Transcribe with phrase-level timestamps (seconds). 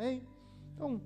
[0.00, 0.22] Amém?
[0.74, 0.98] Então,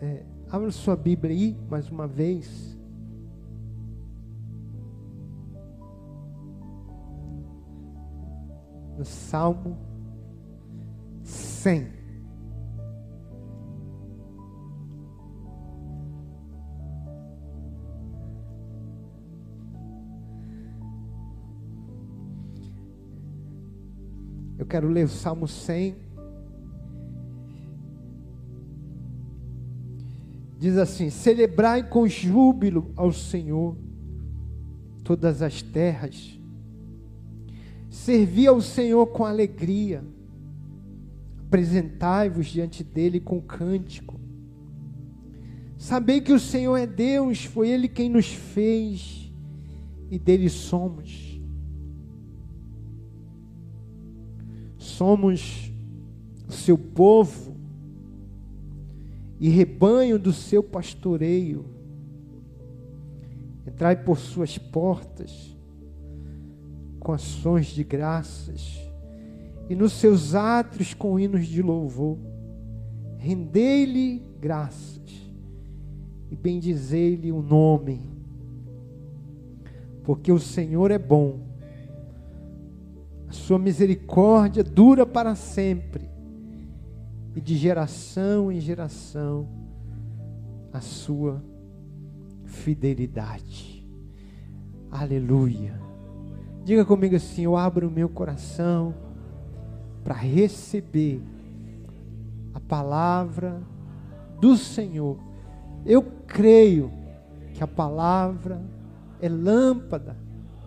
[0.00, 2.76] é, abra sua Bíblia aí, mais uma vez.
[8.96, 9.78] No Salmo
[11.22, 11.86] 100.
[24.58, 26.07] Eu quero ler o Salmo 100.
[30.58, 33.76] Diz assim: Celebrai com júbilo ao Senhor
[35.04, 36.38] todas as terras,
[37.88, 40.04] servi ao Senhor com alegria,
[41.46, 44.18] apresentai-vos diante dele com cântico.
[45.78, 49.32] Sabei que o Senhor é Deus, foi Ele quem nos fez
[50.10, 51.38] e dele somos.
[54.98, 55.72] somos
[56.48, 57.56] o seu povo
[59.38, 61.64] e rebanho do seu pastoreio.
[63.66, 65.56] Entrai por suas portas
[66.98, 68.78] com ações de graças
[69.68, 72.18] e nos seus átrios com hinos de louvor.
[73.18, 75.30] Rendei-lhe graças
[76.30, 78.00] e bendizei-lhe o nome,
[80.04, 81.48] porque o Senhor é bom
[83.28, 86.08] a sua misericórdia dura para sempre,
[87.38, 89.48] e de geração em geração
[90.72, 91.40] a sua
[92.44, 93.88] fidelidade.
[94.90, 95.80] Aleluia.
[96.64, 98.92] Diga comigo assim: eu abro o meu coração
[100.02, 101.22] para receber
[102.52, 103.62] a palavra
[104.40, 105.16] do Senhor.
[105.86, 106.90] Eu creio
[107.54, 108.60] que a palavra
[109.22, 110.16] é lâmpada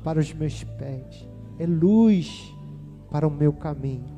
[0.05, 1.27] para os meus pés
[1.59, 2.55] é luz
[3.09, 4.09] para o meu caminho.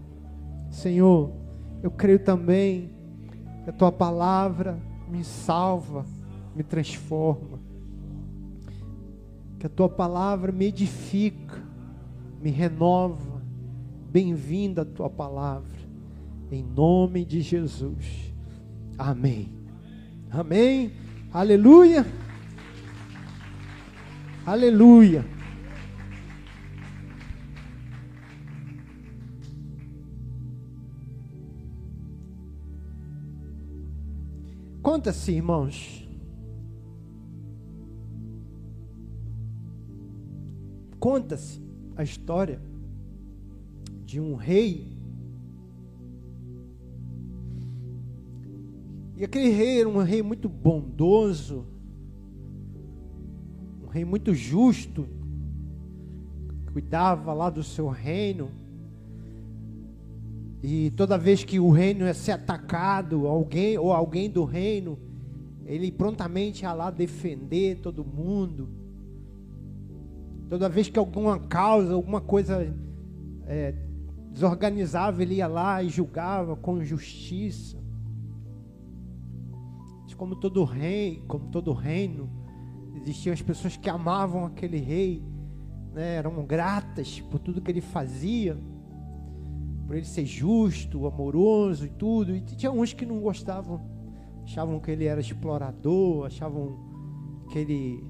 [0.70, 1.43] Senhor,
[1.84, 2.90] eu creio também
[3.66, 6.06] que a tua palavra me salva,
[6.56, 7.60] me transforma.
[9.60, 11.62] Que a tua palavra me edifica,
[12.42, 13.44] me renova.
[14.10, 15.78] Bem-vinda a tua palavra.
[16.50, 18.34] Em nome de Jesus.
[18.98, 19.52] Amém.
[20.32, 20.94] Amém.
[21.34, 22.06] Aleluia.
[24.46, 25.26] Aleluia.
[34.94, 36.08] Conta-se, irmãos.
[41.00, 41.60] Conta-se
[41.96, 42.62] a história
[44.06, 44.96] de um rei.
[49.18, 51.66] E aquele rei era um rei muito bondoso,
[53.84, 55.08] um rei muito justo,
[56.72, 58.52] cuidava lá do seu reino
[60.64, 64.98] e toda vez que o reino ia ser atacado, alguém ou alguém do reino,
[65.66, 68.70] ele prontamente ia lá defender todo mundo.
[70.50, 72.74] Toda vez que alguma causa, alguma coisa
[73.46, 73.76] é,
[74.32, 77.84] desorganizava, ele ia lá e julgava com justiça.
[80.16, 82.30] Como todo rei, como todo reino,
[83.02, 85.22] existiam as pessoas que amavam aquele rei,
[85.92, 88.58] né, eram gratas por tudo que ele fazia
[89.86, 92.36] por ele ser justo, amoroso e tudo.
[92.36, 93.82] E tinha uns que não gostavam,
[94.44, 96.78] achavam que ele era explorador, achavam
[97.52, 98.04] que ele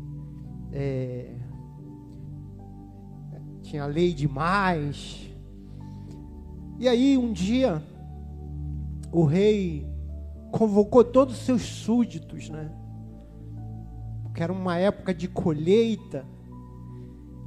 [0.71, 1.35] é,
[3.61, 5.29] tinha lei demais.
[6.79, 7.81] E aí um dia
[9.11, 9.87] o rei
[10.51, 12.71] convocou todos os seus súditos, né?
[14.23, 16.25] Porque era uma época de colheita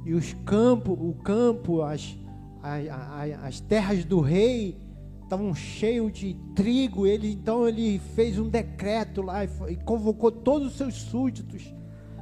[0.05, 2.17] e os campos, o campo, as
[2.61, 4.77] as terras do rei
[5.23, 7.05] estavam cheios de trigo.
[7.05, 11.73] Ele então ele fez um decreto lá e, convocou todos os seus súditos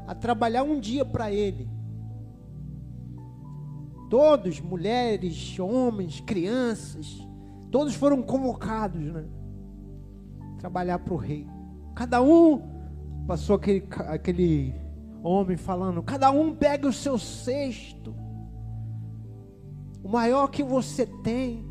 [0.08, 1.70] a trabalhar um dia para ele.
[4.10, 7.28] Todos, mulheres, homens, crianças,
[7.72, 9.26] todos foram convocados, né?
[10.60, 11.48] Trabalhar para o rei.
[11.96, 12.62] Cada um
[13.28, 14.76] passou aquele, aquele
[15.24, 18.25] homem falando: cada um pega o seu cesto
[20.06, 21.66] o maior que você tem,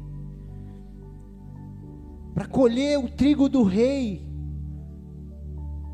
[2.35, 4.27] para colher o trigo do rei,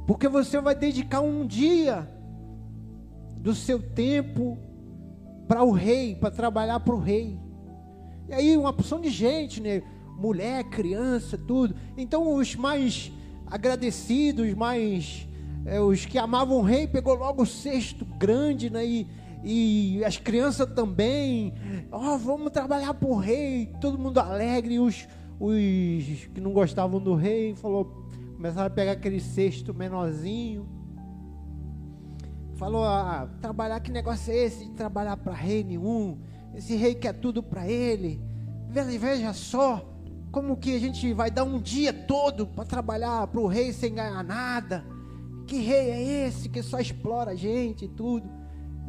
[0.06, 2.10] porque você vai dedicar um dia
[3.36, 4.56] do seu tempo
[5.46, 7.38] para o rei, para trabalhar para o rei.
[8.26, 9.82] E aí uma porção de gente, né?
[10.16, 11.74] Mulher, criança, tudo.
[11.94, 13.12] Então os mais
[13.48, 15.28] agradecidos, mais
[15.66, 18.86] é, os que amavam o rei, pegou logo o cesto grande, né?
[18.86, 19.06] E,
[19.42, 21.54] e as crianças também.
[21.90, 24.74] Ó, oh, vamos trabalhar por rei, todo mundo alegre.
[24.74, 25.08] E os,
[25.38, 28.06] os que não gostavam do rei, falou,
[28.36, 30.68] começaram a pegar aquele cesto menorzinho.
[32.54, 36.18] Falou, ah, trabalhar, que negócio é esse de trabalhar para rei nenhum?
[36.54, 38.20] Esse rei quer tudo para ele.
[38.68, 39.82] Veja só,
[40.30, 43.94] como que a gente vai dar um dia todo para trabalhar para o rei sem
[43.94, 44.84] ganhar nada?
[45.46, 48.39] Que rei é esse que só explora a gente e tudo?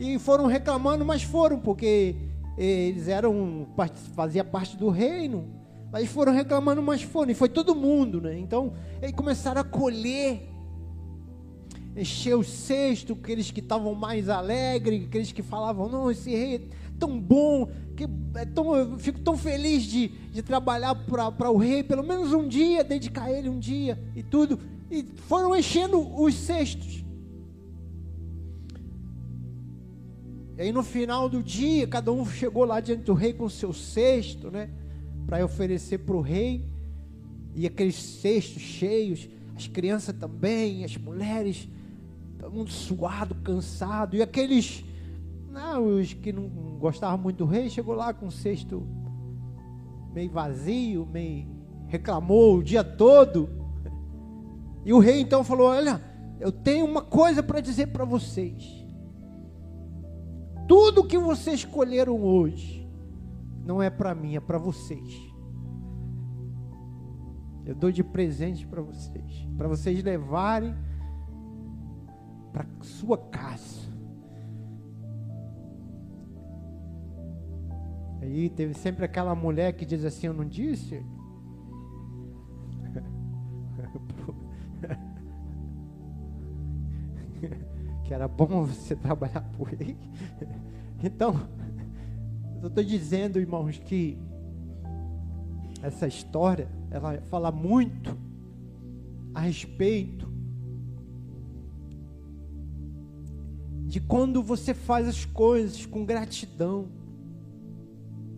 [0.01, 2.15] E foram reclamando, mas foram, porque
[2.57, 3.67] eles eram,
[4.15, 5.47] fazia parte do reino.
[5.91, 7.29] Mas foram reclamando, mas foram.
[7.29, 8.35] E foi todo mundo, né?
[8.39, 10.49] Então, eles começaram a colher,
[11.95, 16.61] encher o cesto, aqueles que estavam mais alegres, aqueles que falavam, não, esse rei é
[16.97, 18.05] tão bom, que
[18.35, 22.47] é tão, eu fico tão feliz de, de trabalhar para o rei, pelo menos um
[22.47, 24.57] dia, dedicar a ele um dia e tudo.
[24.89, 27.00] E foram enchendo os cestos.
[30.61, 33.73] E aí no final do dia, cada um chegou lá diante do rei com seu
[33.73, 34.69] cesto, né?
[35.25, 36.69] Para oferecer para o rei.
[37.55, 41.67] E aqueles cestos cheios, as crianças também, as mulheres,
[42.37, 44.15] todo mundo suado, cansado.
[44.15, 44.85] E aqueles,
[45.49, 46.47] não, os que não
[46.77, 48.87] gostavam muito do rei, chegou lá com o cesto
[50.13, 51.47] meio vazio, meio
[51.87, 53.49] reclamou o dia todo.
[54.85, 55.99] E o rei então falou: Olha,
[56.39, 58.80] eu tenho uma coisa para dizer para vocês.
[60.71, 62.89] Tudo que vocês escolheram hoje
[63.65, 65.19] não é para mim, é para vocês.
[67.65, 70.73] Eu dou de presente para vocês, para vocês levarem
[72.53, 73.81] para sua casa.
[78.21, 81.05] Aí teve sempre aquela mulher que diz assim: Eu não disse?
[88.11, 89.97] Que era bom você trabalhar por ele.
[91.03, 91.33] Então,
[92.61, 94.19] eu estou dizendo, irmãos, que
[95.81, 98.15] essa história, ela fala muito
[99.33, 100.31] a respeito
[103.87, 106.87] de quando você faz as coisas com gratidão,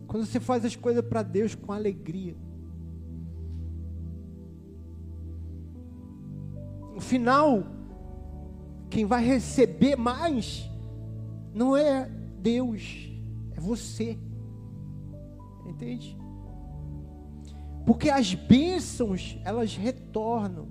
[0.08, 2.38] quando você faz as coisas para Deus com alegria.
[6.94, 7.83] No final,
[8.94, 10.69] quem vai receber mais
[11.51, 12.07] não é
[12.40, 13.10] Deus,
[13.56, 14.19] é você.
[15.66, 16.16] Entende?
[17.88, 20.68] Porque as bênçãos, elas retornam.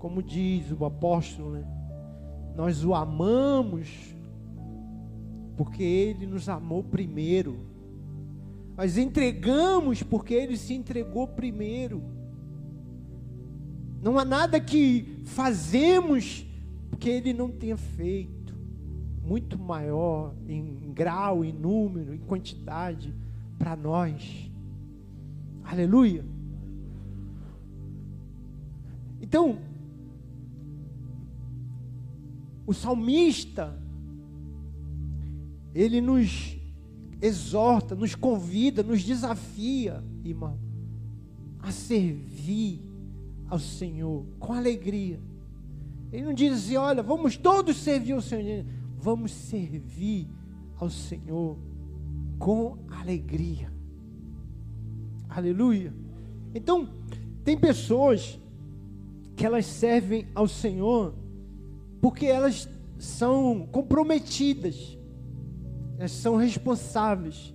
[0.00, 1.64] Como diz o apóstolo, né?
[2.56, 3.88] Nós o amamos
[5.56, 7.56] porque ele nos amou primeiro.
[8.76, 12.17] Nós entregamos porque ele se entregou primeiro.
[14.08, 16.46] Não há nada que fazemos
[16.98, 18.54] que ele não tenha feito,
[19.22, 23.14] muito maior em grau, em número, em quantidade
[23.58, 24.50] para nós.
[25.62, 26.24] Aleluia.
[29.20, 29.58] Então,
[32.66, 33.78] o salmista,
[35.74, 36.56] ele nos
[37.20, 40.58] exorta, nos convida, nos desafia, irmão,
[41.58, 42.87] a servir
[43.48, 45.20] ao Senhor com alegria.
[46.12, 48.64] Ele não diz assim, olha, vamos todos servir ao Senhor.
[48.98, 50.28] Vamos servir
[50.76, 51.58] ao Senhor
[52.38, 53.72] com alegria.
[55.28, 55.92] Aleluia.
[56.54, 56.88] Então,
[57.44, 58.38] tem pessoas
[59.36, 61.14] que elas servem ao Senhor
[62.00, 64.98] porque elas são comprometidas,
[65.96, 67.54] elas são responsáveis.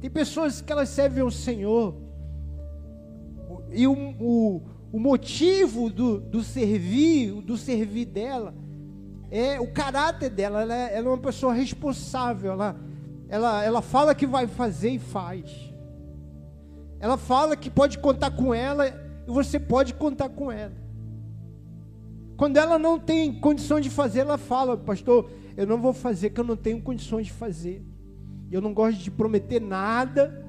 [0.00, 1.94] Tem pessoas que elas servem ao Senhor
[3.70, 4.62] e o, o,
[4.92, 8.54] o motivo do, do servir, do servir dela,
[9.30, 10.60] é o caráter dela.
[10.60, 12.52] Ela é, ela é uma pessoa responsável.
[12.52, 12.76] Ela,
[13.26, 15.72] ela, ela fala que vai fazer e faz.
[17.00, 20.76] Ela fala que pode contar com ela e você pode contar com ela.
[22.36, 26.40] Quando ela não tem condições de fazer, ela fala, pastor, eu não vou fazer que
[26.40, 27.82] eu não tenho condições de fazer.
[28.50, 30.46] Eu não gosto de prometer nada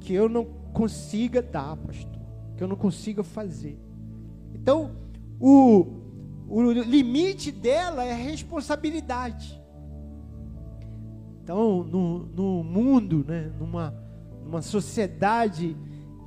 [0.00, 2.13] que eu não consiga dar, pastor
[2.56, 3.78] que eu não consiga fazer.
[4.54, 4.92] Então,
[5.40, 5.86] o,
[6.48, 9.60] o limite dela é a responsabilidade.
[11.42, 13.94] Então, no, no mundo, né, numa,
[14.42, 15.76] numa sociedade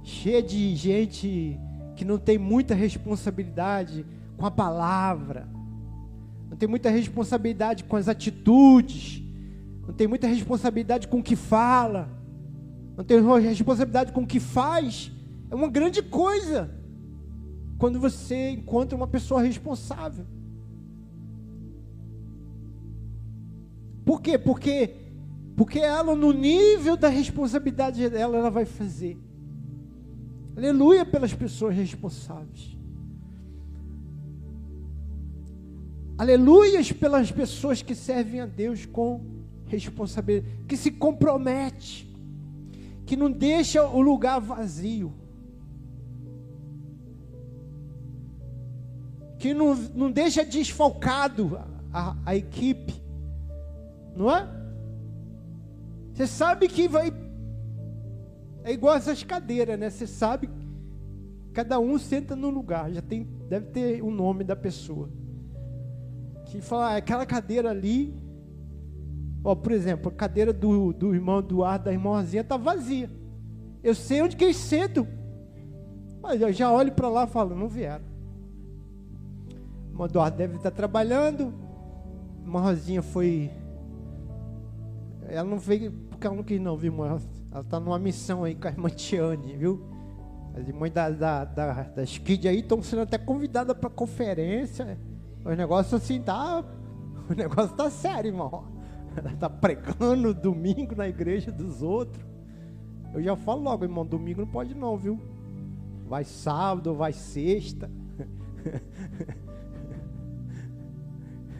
[0.03, 1.59] cheia de gente
[1.95, 4.05] que não tem muita responsabilidade
[4.37, 5.47] com a palavra,
[6.49, 9.23] não tem muita responsabilidade com as atitudes,
[9.87, 12.09] não tem muita responsabilidade com o que fala,
[12.95, 15.11] não tem responsabilidade com o que faz,
[15.49, 16.69] é uma grande coisa
[17.77, 20.25] quando você encontra uma pessoa responsável.
[24.05, 24.37] Por quê?
[24.37, 24.95] Porque
[25.55, 29.17] Porque ela, no nível da responsabilidade dela, ela vai fazer.
[30.55, 32.77] Aleluia pelas pessoas responsáveis.
[36.17, 39.23] Aleluias pelas pessoas que servem a Deus com
[39.65, 42.07] responsabilidade, que se compromete,
[43.05, 45.13] que não deixa o lugar vazio.
[49.37, 51.59] Que não, não deixa desfalcado
[51.93, 52.93] a, a equipe.
[54.15, 54.47] Não é?
[56.13, 57.13] Você sabe que vai.
[58.63, 59.89] É igual essas cadeiras, né?
[59.89, 60.49] Você sabe.
[61.53, 62.91] Cada um senta no lugar.
[62.91, 65.09] Já tem, deve ter o nome da pessoa.
[66.45, 68.15] Que fala, ah, aquela cadeira ali.
[69.43, 73.09] Ó, por exemplo, a cadeira do, do irmão Eduardo, da irmãzinha, está vazia.
[73.83, 75.07] Eu sei onde que eles sentam.
[76.21, 78.03] Mas eu já olho para lá e falo, não vieram.
[79.97, 81.53] O Eduardo deve estar trabalhando.
[82.39, 83.51] A irmã Rosinha foi.
[85.27, 87.05] Ela não veio porque ela não quis não, viu, irmão?
[87.51, 89.81] Ela está numa missão aí com a irmã Tiane, viu?
[90.55, 94.97] As irmãs da, da, da, das kids aí estão sendo até convidadas para conferência.
[95.45, 96.63] Os negócios assim, tá.
[97.29, 98.65] O negócio tá sério, irmão.
[99.15, 102.25] Ela tá pregando domingo na igreja dos outros.
[103.13, 105.19] Eu já falo logo, irmão, domingo não pode não, viu?
[106.07, 107.91] Vai sábado, vai sexta.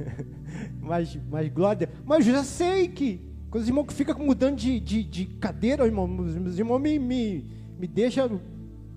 [0.81, 1.89] mas, mas glória.
[2.05, 6.05] Mas eu já sei que com os irmãos ficam mudando de, de, de cadeira, irmão,
[6.19, 7.45] os irmãos me, me,
[7.79, 8.39] me deixam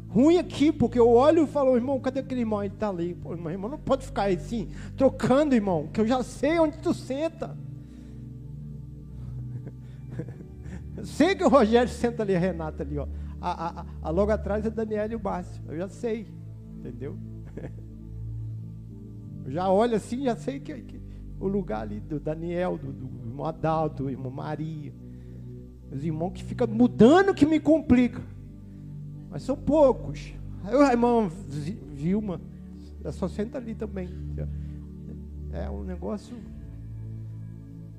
[0.09, 2.63] ruim aqui, porque eu olho e falo, irmão, cadê aquele irmão?
[2.63, 3.15] Ele está ali.
[3.15, 6.93] Pô, irmão, irmão, não pode ficar assim, trocando, irmão, que eu já sei onde tu
[6.93, 7.57] senta.
[11.05, 13.07] sei que o Rogério senta ali, a Renata ali, ó.
[13.41, 15.63] A, a, a logo atrás é Daniela e o Bárcio.
[15.69, 16.27] Eu já sei,
[16.79, 17.17] entendeu?
[19.47, 21.01] Já olho assim, já sei que, que
[21.41, 24.93] o lugar ali do Daniel, do, do irmão Adalto, do irmão Maria.
[25.91, 28.23] Os irmãos que ficam mudando que me complica.
[29.31, 30.35] Mas são poucos.
[30.63, 31.31] Aí o irmão
[31.95, 32.41] Vilma,
[33.13, 34.09] só senta ali também.
[35.53, 36.37] É um negócio.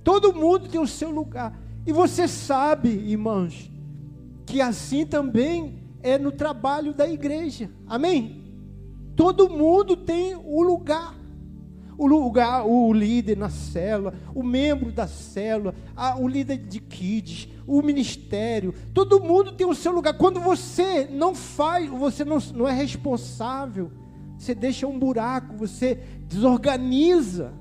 [0.03, 1.57] Todo mundo tem o seu lugar.
[1.85, 3.71] E você sabe, irmãos,
[4.45, 7.69] que assim também é no trabalho da igreja.
[7.87, 8.43] Amém?
[9.15, 11.15] Todo mundo tem o lugar
[12.01, 17.47] o lugar, o líder na célula, o membro da célula, a, o líder de kids,
[17.67, 20.17] o ministério, todo mundo tem o seu lugar.
[20.17, 23.91] Quando você não faz, você não, não é responsável,
[24.35, 27.53] você deixa um buraco, você desorganiza.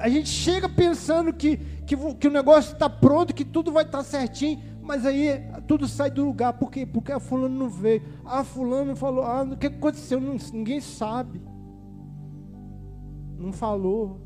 [0.00, 3.98] A gente chega pensando que, que, que o negócio está pronto, que tudo vai estar
[3.98, 6.54] tá certinho, mas aí tudo sai do lugar.
[6.54, 6.86] Por quê?
[6.86, 8.02] Porque a fulano não veio.
[8.24, 10.18] Ah, fulano falou, ah, o que aconteceu?
[10.18, 11.38] ninguém sabe
[13.38, 14.20] não falou.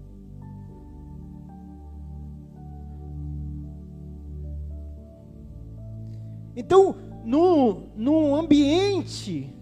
[6.56, 9.54] Então, num, ambiente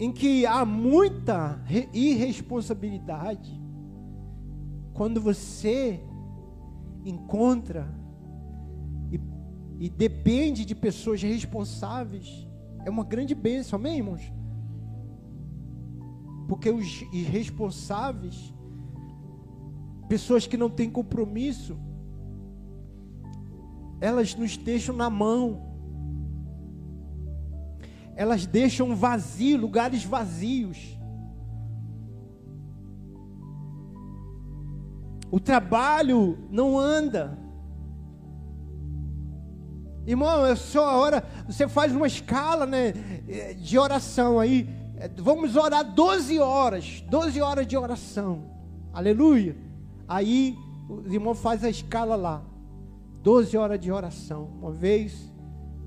[0.00, 3.60] em que há muita irresponsabilidade,
[4.92, 6.00] quando você
[7.04, 7.86] encontra
[9.12, 9.20] e,
[9.78, 12.48] e depende de pessoas responsáveis,
[12.84, 14.32] é uma grande bênção, amém, irmãos?
[16.48, 18.52] Porque os irresponsáveis,
[20.08, 21.76] pessoas que não têm compromisso,
[24.00, 25.62] elas nos deixam na mão.
[28.14, 30.98] Elas deixam vazio, lugares vazios.
[35.30, 37.36] O trabalho não anda.
[40.06, 42.92] Irmão, é só a hora, você faz uma escala né,
[43.58, 44.68] de oração aí,
[45.16, 48.44] vamos orar 12 horas, 12 horas de oração.
[48.92, 49.56] Aleluia.
[50.08, 50.56] Aí
[50.88, 52.42] os irmãos fazem a escala lá.
[53.22, 54.50] 12 horas de oração.
[54.60, 55.32] Uma vez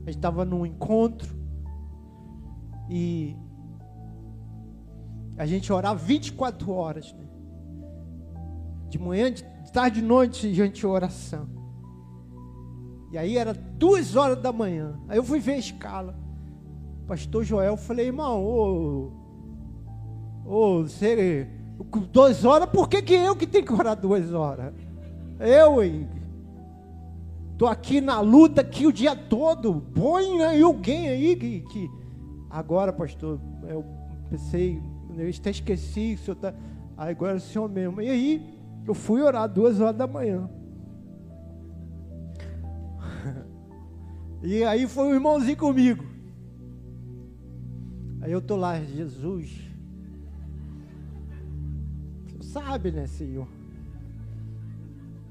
[0.03, 1.35] a gente estava num encontro
[2.89, 3.35] e
[5.37, 7.13] a gente orava 24 horas.
[7.13, 7.25] Né?
[8.89, 11.47] De manhã, de tarde, de noite, gente oração.
[13.11, 14.99] E aí era duas horas da manhã.
[15.07, 16.26] Aí eu fui ver a escala
[17.07, 19.11] pastor Joel, falei, irmão, ô,
[20.45, 21.47] ô, você,
[22.11, 24.73] duas horas, por que, que eu que tenho que orar duas horas?
[25.39, 26.09] Eu, hein?
[27.57, 29.81] Tô aqui na luta aqui o dia todo.
[29.95, 31.89] Põe aí alguém aí que, que...
[32.49, 33.83] Agora, pastor, eu
[34.29, 34.81] pensei,
[35.17, 36.53] eu até esqueci, o senhor tá.
[36.95, 38.01] Aí agora é o senhor mesmo.
[38.01, 40.49] E aí, eu fui orar duas horas da manhã.
[44.43, 46.16] e aí foi um irmãozinho comigo.
[48.21, 49.67] Aí eu estou lá, Jesus.
[52.41, 53.47] Sabe, né, Senhor?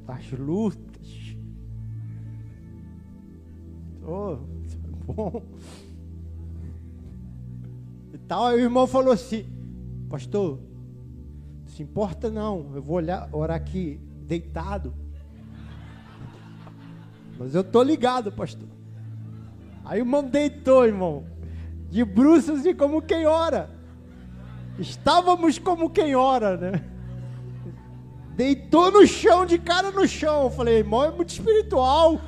[0.07, 1.37] das lutas.
[4.07, 4.37] Oh,
[5.12, 5.43] bom.
[8.14, 9.45] E tal, aí o irmão falou assim,
[10.09, 10.61] pastor,
[11.61, 14.95] não se importa não, eu vou olhar, orar aqui deitado.
[17.38, 18.69] Mas eu tô ligado, pastor.
[19.85, 21.25] Aí o irmão deitou, irmão,
[21.97, 23.71] de bruços e como quem ora.
[24.79, 26.85] Estávamos como quem ora, né?
[28.35, 30.43] Deitou no chão, de cara no chão.
[30.43, 32.21] Eu falei, irmão, é muito espiritual.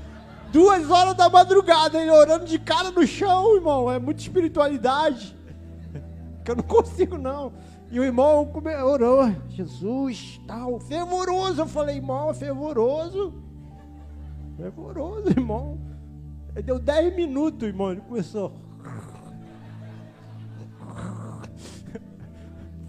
[0.51, 3.93] Duas horas da madrugada, ele orando de cara no chão, irmão.
[3.93, 5.37] É muita espiritualidade.
[6.43, 7.53] Que eu não consigo, não.
[7.91, 8.51] E o irmão
[8.87, 11.61] orou, Jesus, tal, fervoroso.
[11.61, 13.35] Eu falei, irmão, fervoroso.
[14.57, 15.79] Fervoroso, irmão.
[16.65, 17.93] Deu dez minutos, irmão.
[17.93, 18.67] Ele começou.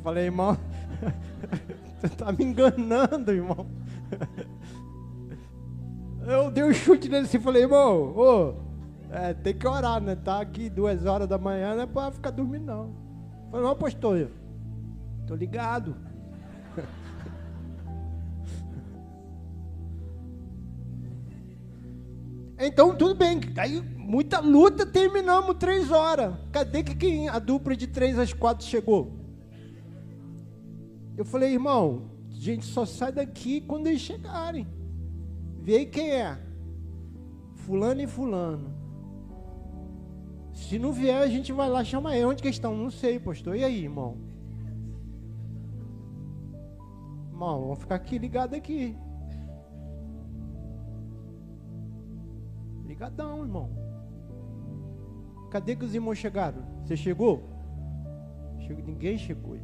[0.04, 0.58] Falei, irmão,
[2.00, 3.68] você está me enganando, irmão.
[6.26, 8.54] Eu dei um chute nele assim, falei, irmão, ô,
[9.10, 10.16] é, tem que orar, né?
[10.16, 12.94] Tá aqui duas horas da manhã, não é para ficar dormindo, não.
[13.50, 14.30] Falei, não, pastor,
[15.28, 15.96] tô ligado.
[22.62, 23.40] Então, tudo bem.
[23.58, 26.36] Aí, muita luta, terminamos três horas.
[26.52, 29.14] Cadê que quem, a dupla de três às quatro chegou?
[31.20, 34.66] Eu falei, irmão, a gente só sai daqui quando eles chegarem.
[35.62, 36.40] Vê aí quem é.
[37.56, 38.74] Fulano e fulano.
[40.54, 42.24] Se não vier, a gente vai lá chamar ele.
[42.24, 42.74] Onde que estão?
[42.74, 43.58] Não sei, pastor.
[43.58, 44.16] E aí, irmão?
[47.34, 48.96] Irmão, vamos ficar aqui ligado aqui.
[52.86, 53.70] Ligadão, irmão.
[55.52, 56.64] Cadê que os irmãos chegaram?
[56.86, 56.96] Você?
[56.96, 57.44] Chegou,
[58.86, 59.58] ninguém chegou.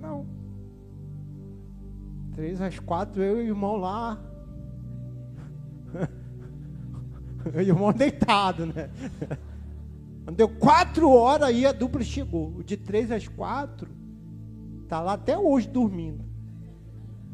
[0.00, 0.26] Não.
[2.32, 4.20] Três às quatro, eu e o irmão lá.
[7.54, 8.90] o irmão deitado, né?
[10.34, 12.62] Deu quatro horas aí a dupla chegou.
[12.62, 13.90] De três às quatro,
[14.88, 16.24] tá lá até hoje dormindo.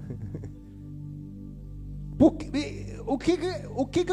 [2.19, 3.39] Porque, o que,
[3.75, 4.05] o que,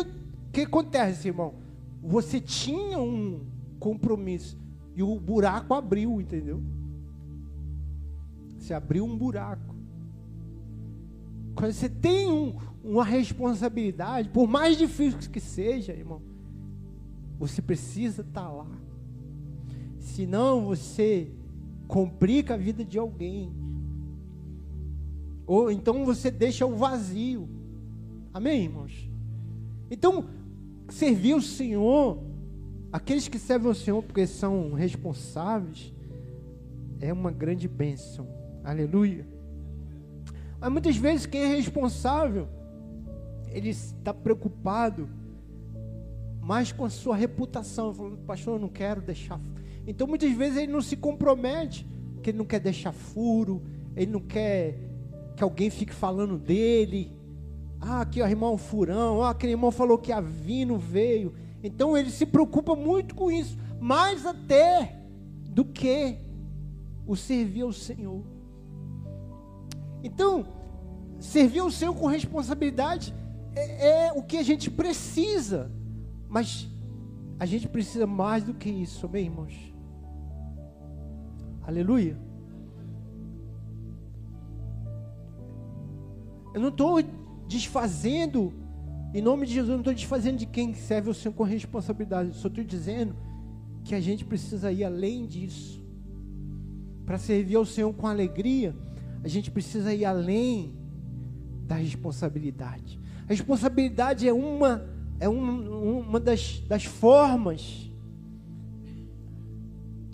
[0.54, 1.56] que acontece, irmão?
[2.02, 3.46] Você tinha um
[3.80, 4.58] compromisso
[4.96, 6.62] e o buraco abriu, entendeu?
[8.68, 9.74] Você abriu um buraco.
[11.56, 12.54] Quando você tem um,
[12.84, 16.22] uma responsabilidade, por mais difícil que seja, irmão,
[17.40, 18.68] você precisa estar tá lá.
[20.00, 21.32] Senão você
[21.88, 23.54] complica a vida de alguém.
[25.46, 27.48] Ou então você deixa o vazio.
[28.34, 29.10] Amém, irmãos?
[29.90, 30.26] Então,
[30.90, 32.22] servir o Senhor,
[32.92, 35.94] aqueles que servem ao Senhor porque são responsáveis,
[37.00, 38.28] é uma grande bênção.
[38.68, 39.26] Aleluia.
[40.60, 42.50] Mas muitas vezes quem é responsável,
[43.50, 45.08] ele está preocupado
[46.42, 49.40] mais com a sua reputação, falando, pastor, eu não quero deixar.
[49.88, 53.64] Então muitas vezes ele não se compromete, porque ele não quer deixar furo,
[53.96, 54.78] ele não quer
[55.38, 57.14] que alguém fique falando dele.
[57.80, 61.34] Ah, aqui o irmão Furão, ah, aquele irmão falou que a Vino veio.
[61.64, 65.00] Então ele se preocupa muito com isso, mais até
[65.52, 66.18] do que
[67.06, 68.36] o servir ao Senhor.
[70.08, 70.46] Então,
[71.20, 73.14] servir ao Senhor com responsabilidade
[73.54, 75.70] é, é o que a gente precisa,
[76.30, 76.70] mas
[77.38, 79.74] a gente precisa mais do que isso, amém, irmãos?
[81.62, 82.18] Aleluia.
[86.54, 87.04] Eu não estou
[87.48, 88.54] desfazendo,
[89.14, 92.34] em nome de Jesus, eu não estou desfazendo de quem serve o Senhor com responsabilidade.
[92.38, 93.14] Só estou dizendo
[93.84, 95.86] que a gente precisa ir além disso.
[97.06, 98.74] Para servir ao Senhor com alegria,
[99.24, 100.74] a gente precisa ir além
[101.68, 103.00] da responsabilidade.
[103.26, 104.86] A responsabilidade é uma,
[105.20, 107.92] é um, uma das, das formas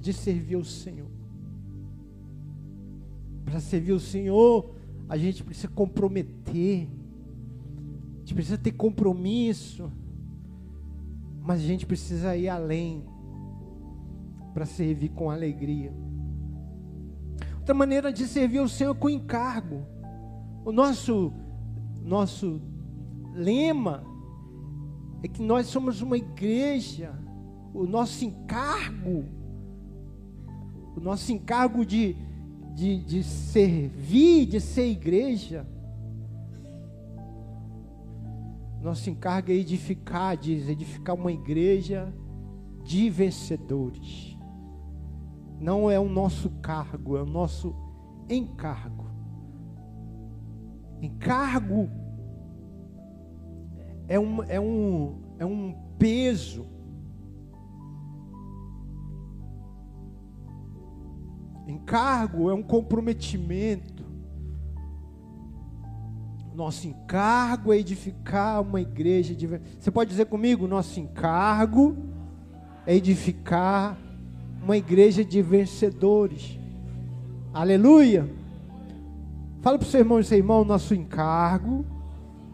[0.01, 1.07] de servir o Senhor.
[3.45, 4.73] Para servir o Senhor,
[5.07, 6.87] a gente precisa comprometer
[8.23, 9.91] a gente precisa ter compromisso,
[11.41, 13.03] mas a gente precisa ir além
[14.53, 15.91] para servir com alegria.
[17.63, 19.87] Outra maneira de servir o Senhor é com encargo.
[20.65, 21.31] O nosso
[22.03, 22.61] nosso
[23.33, 24.03] lema
[25.23, 27.17] é que nós somos uma igreja.
[27.73, 29.23] O nosso encargo,
[30.93, 32.17] o nosso encargo de,
[32.75, 35.65] de, de servir, de ser igreja,
[38.81, 42.13] Nosso encargo é edificar, diz, edificar uma igreja
[42.83, 44.32] de vencedores.
[45.63, 47.73] Não é o nosso cargo, é o nosso
[48.29, 49.05] encargo.
[51.01, 51.89] Encargo
[54.05, 56.67] é um, é um, é um peso.
[61.65, 64.03] Encargo é um comprometimento.
[66.53, 69.33] Nosso encargo é edificar uma igreja.
[69.79, 70.67] Você pode dizer comigo?
[70.67, 71.95] Nosso encargo
[72.85, 74.02] é edificar
[74.63, 76.57] uma igreja de vencedores.
[77.53, 78.27] Aleluia.
[79.61, 81.85] Fala para o seu irmão e seu irmão: nosso encargo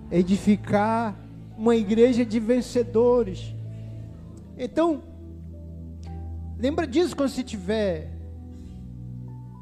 [0.10, 1.16] é edificar
[1.56, 3.54] uma igreja de vencedores.
[4.58, 5.04] Então,
[6.58, 8.12] lembra disso quando você estiver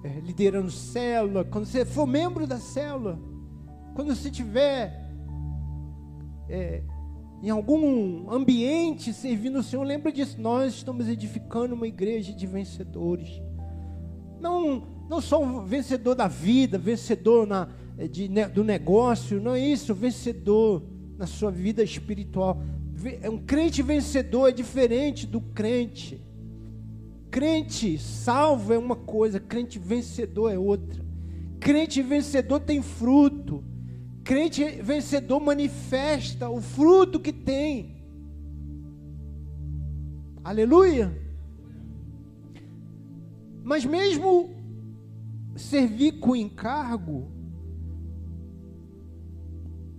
[0.03, 3.19] é, liderando célula, quando você for membro da célula,
[3.93, 5.05] quando você estiver
[6.49, 6.81] é,
[7.41, 10.41] em algum ambiente servindo o Senhor, lembra disso.
[10.41, 13.41] Nós estamos edificando uma igreja de vencedores.
[14.39, 17.69] Não, não só vencedor da vida, vencedor na,
[18.09, 20.83] de, do negócio, não é isso, vencedor
[21.17, 22.61] na sua vida espiritual.
[23.21, 26.21] É um crente vencedor é diferente do crente.
[27.29, 31.05] Crente salvo é uma coisa, crente vencedor é outra.
[31.59, 33.63] Crente vencedor tem fruto.
[34.27, 37.95] Crente vencedor manifesta o fruto que tem.
[40.43, 41.17] Aleluia.
[43.63, 44.49] Mas mesmo
[45.55, 47.31] servir com encargo,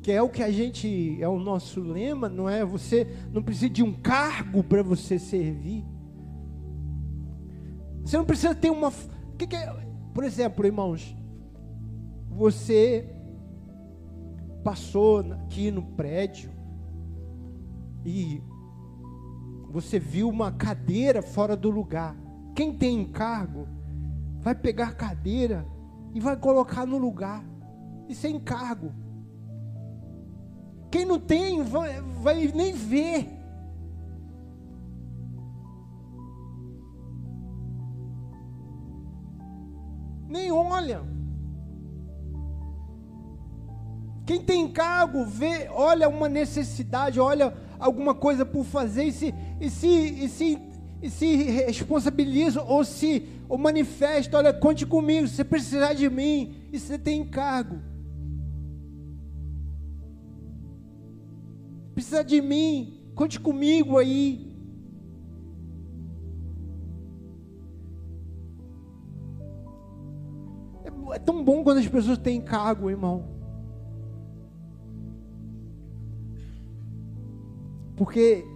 [0.03, 2.63] que é o que a gente, é o nosso lema, não é?
[2.67, 5.87] Você não precisa de um cargo para você servir.
[8.03, 8.93] Você não precisa ter uma.
[9.39, 9.75] Que que é?
[10.13, 11.17] Por exemplo, irmãos,
[12.29, 13.18] você
[14.69, 16.51] passou aqui no prédio
[18.05, 18.43] e
[19.71, 22.15] você viu uma cadeira fora do lugar.
[22.55, 23.67] Quem tem encargo
[24.41, 25.67] vai pegar a cadeira
[26.13, 27.43] e vai colocar no lugar.
[28.11, 28.93] Isso é encargo.
[30.91, 33.27] Quem não tem, vai, vai nem ver.
[40.29, 41.18] Nem olha.
[44.29, 49.71] Quem tem cargo, vê, olha uma necessidade, olha alguma coisa por fazer e se, e
[49.71, 50.59] se, e se,
[51.01, 56.57] e se responsabiliza ou se ou manifesta, olha, conte comigo, se você precisar de mim,
[56.71, 57.81] e você tem encargo.
[61.95, 64.55] precisa de mim, conte comigo aí.
[70.85, 73.38] É, é tão bom quando as pessoas têm cargo, irmão.
[77.99, 78.47] Porque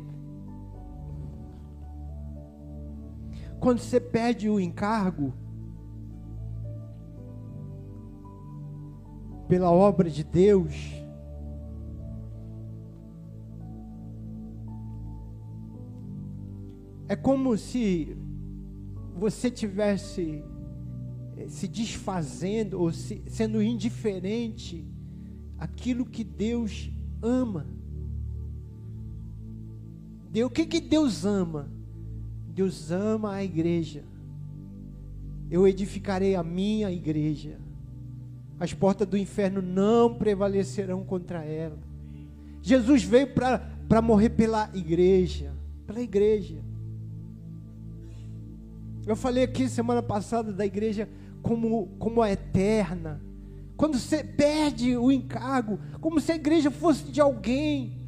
[3.60, 5.34] quando você pede o encargo
[9.48, 11.02] pela obra de Deus,
[17.12, 18.16] É como se
[19.14, 20.42] você tivesse
[21.36, 24.82] eh, se desfazendo ou se, sendo indiferente
[25.58, 27.66] àquilo que Deus ama.
[30.32, 31.68] Deus, o que, que Deus ama?
[32.48, 34.02] Deus ama a igreja.
[35.50, 37.60] Eu edificarei a minha igreja.
[38.58, 41.78] As portas do inferno não prevalecerão contra ela.
[42.62, 45.52] Jesus veio para morrer pela igreja.
[45.86, 46.56] Pela igreja.
[49.06, 51.10] Eu falei aqui semana passada da igreja
[51.42, 53.20] como, como a eterna.
[53.76, 58.01] Quando você perde o encargo, como se a igreja fosse de alguém.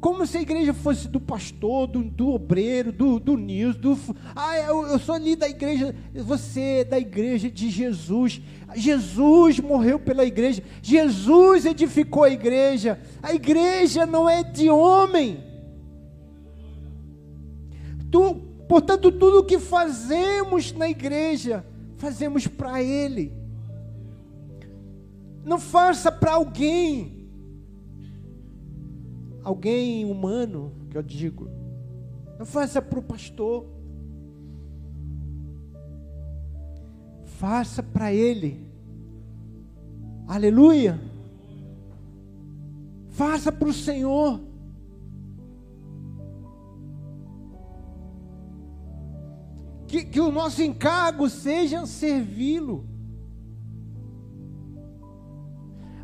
[0.00, 3.98] Como se a igreja fosse do pastor, do, do obreiro, do, do Nils, do.
[4.34, 5.94] Ah, eu, eu sou ali da igreja.
[6.14, 8.40] Você é da igreja de Jesus.
[8.74, 10.62] Jesus morreu pela igreja.
[10.82, 13.00] Jesus edificou a igreja.
[13.22, 15.42] A igreja não é de homem.
[18.10, 21.64] Tu Portanto, tudo o que fazemos na igreja,
[21.96, 23.32] fazemos para Ele.
[25.44, 27.15] Não faça para alguém,
[29.46, 31.48] alguém humano, que eu digo.
[32.36, 33.64] Não faça para o pastor.
[37.38, 38.68] Faça para Ele.
[40.26, 41.00] Aleluia.
[43.10, 44.40] Faça para o Senhor.
[49.86, 52.84] que, que o nosso encargo seja servi-lo.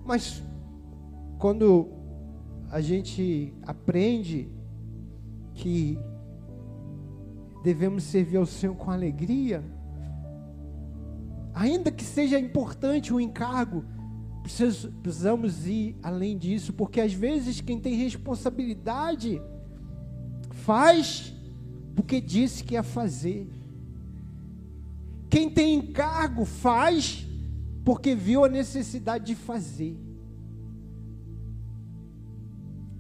[0.05, 0.41] Mas
[1.41, 2.02] quando
[2.73, 4.49] a gente aprende
[5.53, 5.99] que
[7.63, 9.63] devemos servir ao Senhor com alegria,
[11.53, 13.85] ainda que seja importante o encargo,
[15.03, 19.41] precisamos ir além disso, porque às vezes quem tem responsabilidade
[20.51, 21.35] faz
[21.95, 23.51] porque disse que ia fazer.
[25.29, 27.27] Quem tem encargo faz
[27.85, 29.95] porque viu a necessidade de fazer.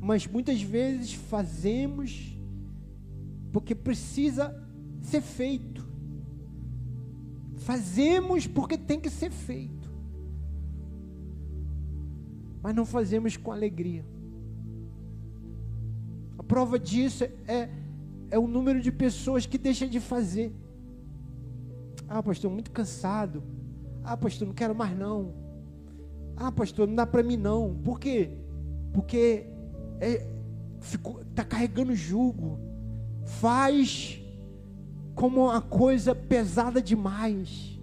[0.04, 2.36] Mas muitas vezes fazemos
[3.52, 4.52] porque precisa
[5.00, 5.86] ser feito.
[7.58, 9.88] Fazemos porque tem que ser feito.
[12.60, 14.04] Mas não fazemos com alegria.
[16.36, 17.68] A prova disso é,
[18.28, 20.52] é o número de pessoas que deixam de fazer.
[22.08, 23.40] Ah, pastor, muito cansado.
[24.02, 25.32] Ah, pastor, não quero mais não.
[26.36, 27.80] Ah, pastor, não dá para mim não.
[27.84, 28.30] Por quê?
[28.92, 29.51] Porque
[30.02, 30.26] é,
[30.80, 32.58] ficou, tá carregando jugo.
[33.24, 34.20] Faz
[35.14, 37.78] como uma coisa pesada demais.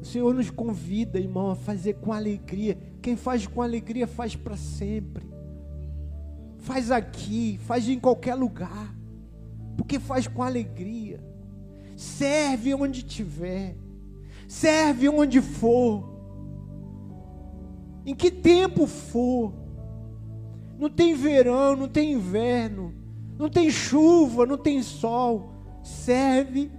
[0.00, 2.78] O Senhor nos convida, irmão, a fazer com alegria.
[3.02, 5.26] Quem faz com alegria faz para sempre.
[6.58, 8.94] Faz aqui, faz em qualquer lugar.
[9.76, 11.20] Porque faz com alegria.
[11.96, 13.76] Serve onde tiver.
[14.46, 16.08] Serve onde for.
[18.04, 19.65] Em que tempo for.
[20.78, 23.06] Não tem verão, não tem inverno
[23.38, 25.52] não tem chuva, não tem sol.
[25.82, 26.70] Serve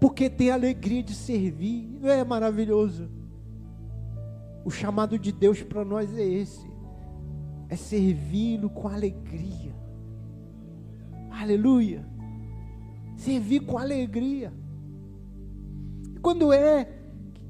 [0.00, 1.98] porque tem alegria de servir.
[2.00, 3.08] Não é maravilhoso?
[4.64, 6.66] O chamado de Deus para nós é esse:
[7.68, 9.74] é servi-lo com alegria.
[11.30, 12.06] Aleluia.
[13.16, 14.52] Servir com alegria.
[16.14, 16.92] E quando é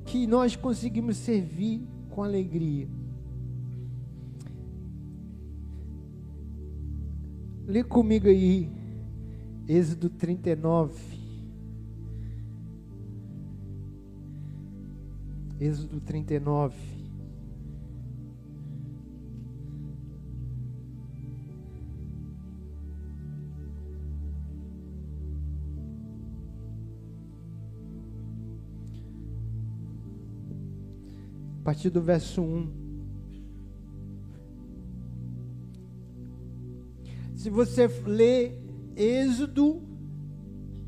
[0.04, 2.88] que nós conseguimos servir com alegria?
[7.66, 8.70] Lê comigo aí,
[9.66, 10.94] Êxodo 39.
[15.58, 16.76] Êxodo 39.
[31.58, 32.85] A partir do verso 1.
[37.46, 38.60] Se você ler
[38.96, 39.80] Êxodo,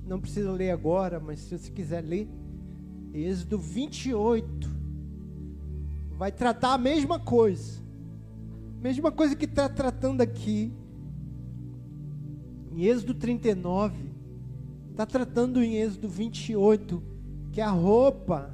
[0.05, 2.29] não precisa ler agora, mas se você quiser ler,
[3.15, 4.69] Êxodo 28,
[6.17, 7.81] vai tratar a mesma coisa,
[8.83, 10.73] mesma coisa que está tratando aqui.
[12.73, 13.95] Em Êxodo 39,
[14.91, 17.01] está tratando em Êxodo 28,
[17.53, 18.53] que a roupa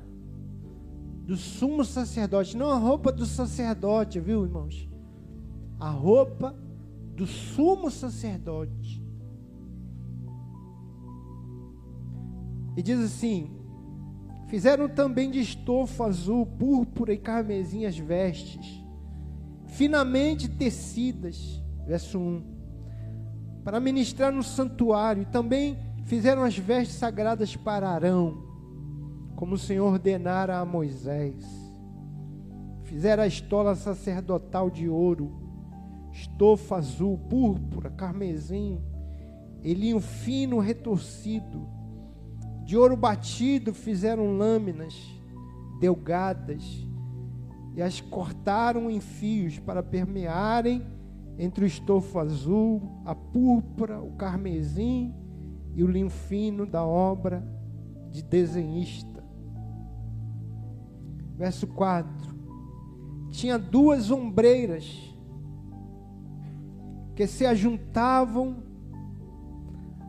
[1.24, 4.86] do sumo sacerdote, não a roupa do sacerdote, viu, irmãos?
[5.80, 6.54] A roupa
[7.14, 9.02] do sumo sacerdote.
[12.76, 13.50] E diz assim:
[14.48, 18.84] Fizeram também de estofa azul, púrpura e carmesim as vestes,
[19.66, 21.62] finamente tecidas.
[21.86, 22.54] Verso 1.
[23.62, 28.42] Para ministrar no santuário, e também fizeram as vestes sagradas para Arão,
[29.36, 31.44] como o Senhor ordenara a Moisés.
[32.84, 35.43] Fizeram a estola sacerdotal de ouro,
[36.14, 38.80] estofa azul, púrpura, carmesim,
[39.62, 41.68] elinho fino retorcido,
[42.64, 44.94] de ouro batido fizeram lâminas
[45.80, 46.86] delgadas
[47.74, 50.86] e as cortaram em fios para permearem
[51.36, 55.12] entre o estofo azul, a púrpura, o carmesim
[55.74, 57.44] e o linho fino da obra
[58.12, 59.24] de desenhista.
[61.36, 62.32] Verso 4.
[63.32, 65.13] Tinha duas ombreiras
[67.14, 68.56] que se ajuntavam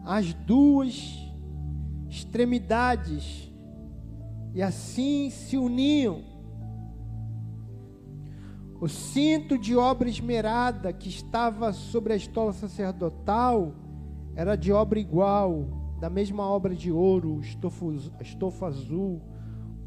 [0.04, 1.26] as duas
[2.10, 3.52] extremidades
[4.54, 6.24] e assim se uniam.
[8.80, 13.74] O cinto de obra esmerada que estava sobre a estola sacerdotal
[14.36, 15.65] era de obra igual,
[16.00, 17.86] da mesma obra de ouro, estofa,
[18.22, 19.22] estofa azul,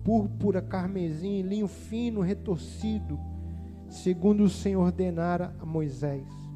[0.02, 3.20] púrpura, carmesim, linho fino retorcido,
[3.88, 6.47] segundo o Senhor ordenara a Moisés.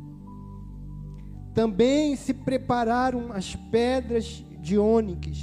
[1.54, 5.38] Também se prepararam as pedras de ônix,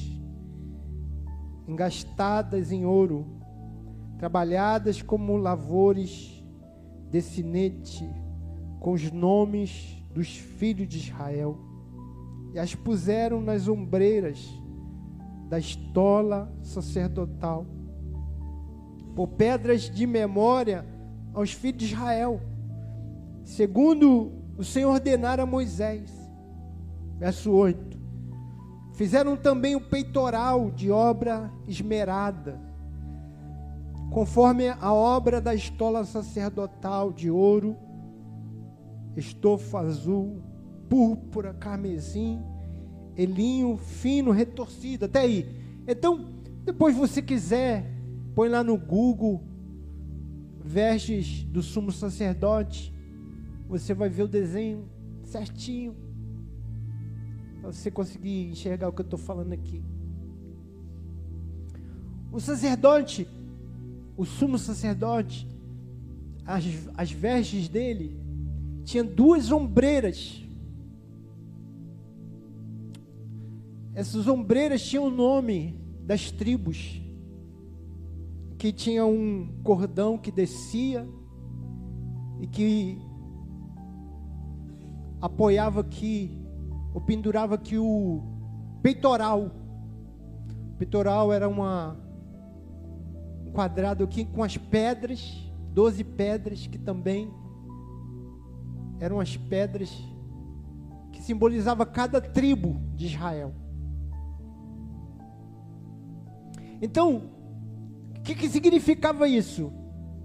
[1.67, 3.28] engastadas em ouro,
[4.17, 6.43] trabalhadas como lavores
[7.12, 8.10] de sinete,
[8.80, 11.58] com os nomes dos filhos de Israel,
[12.54, 14.50] e as puseram nas ombreiras
[15.48, 17.67] da estola sacerdotal,
[19.15, 20.86] por pedras de memória
[21.34, 22.41] aos filhos de Israel,
[23.43, 26.12] segundo o Senhor ordenara a Moisés.
[27.17, 27.98] Verso 8:
[28.93, 32.60] Fizeram também o peitoral de obra esmerada,
[34.12, 37.78] conforme a obra da estola sacerdotal de ouro,
[39.15, 40.41] estofa azul,
[40.89, 42.41] púrpura, carmesim,
[43.15, 45.06] elinho fino retorcido.
[45.06, 45.56] Até aí.
[45.88, 46.34] Então,
[46.65, 47.89] depois você quiser,
[48.36, 49.41] põe lá no Google
[50.62, 52.98] vestes do sumo sacerdote.
[53.69, 54.89] Você vai ver o desenho
[55.21, 55.95] certinho.
[57.62, 59.84] Para você conseguir enxergar o que eu estou falando aqui.
[62.32, 63.27] O sacerdote,
[64.17, 65.47] o sumo sacerdote,
[66.45, 66.63] as,
[66.95, 68.19] as vestes dele
[68.84, 70.43] tinha duas ombreiras.
[73.93, 76.99] Essas ombreiras tinham o nome das tribos,
[78.58, 81.08] que tinha um cordão que descia
[82.41, 83.09] e que
[85.21, 86.39] apoiava aqui,
[86.93, 88.23] ou pendurava aqui o
[88.82, 89.51] peitoral.
[90.73, 91.97] O peitoral era uma,
[93.45, 97.29] um quadrado aqui com as pedras, doze pedras que também
[98.99, 99.91] eram as pedras
[101.12, 103.53] que simbolizavam cada tribo de Israel.
[106.82, 107.29] Então,
[108.17, 109.71] o que, que significava isso?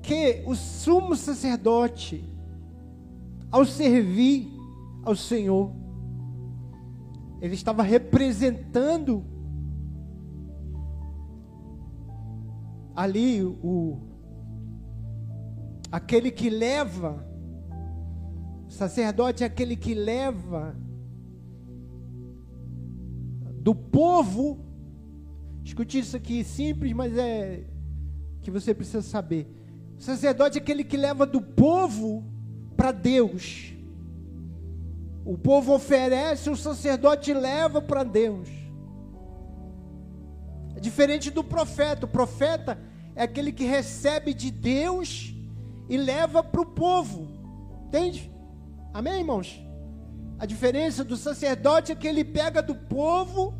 [0.02, 2.24] Que o sumo sacerdote,
[3.50, 4.53] ao servir
[5.04, 5.72] ao Senhor,
[7.40, 9.24] ele estava representando
[12.94, 13.98] ali o
[15.90, 17.24] aquele que leva
[18.66, 20.74] o sacerdote é aquele que leva
[23.60, 24.64] do povo
[25.64, 27.64] Escute isso aqui, simples, mas é
[28.42, 29.48] que você precisa saber.
[29.98, 32.22] O sacerdote é aquele que leva do povo
[32.76, 33.73] para Deus.
[35.24, 38.48] O povo oferece, o sacerdote leva para Deus.
[40.76, 42.04] É diferente do profeta.
[42.04, 42.78] O profeta
[43.16, 45.34] é aquele que recebe de Deus
[45.88, 47.28] e leva para o povo.
[47.86, 48.30] Entende?
[48.92, 49.60] Amém, irmãos?
[50.38, 53.54] A diferença do sacerdote é que ele pega do povo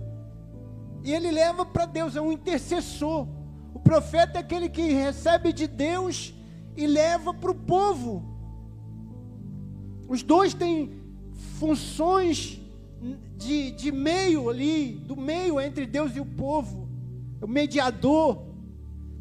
[1.02, 3.26] e ele leva para Deus, é um intercessor.
[3.72, 6.34] O profeta é aquele que recebe de Deus
[6.76, 8.22] e leva para o povo.
[10.08, 11.03] Os dois têm
[11.58, 12.60] funções
[13.36, 16.88] de, de meio ali, do meio entre Deus e o povo,
[17.40, 18.42] o mediador.